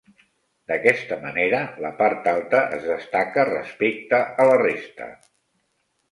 [0.69, 5.11] D'aquesta manera la part alta es destaca respecte a la resta.